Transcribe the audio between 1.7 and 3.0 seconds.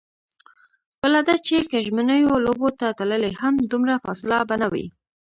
ژمنیو لوبو ته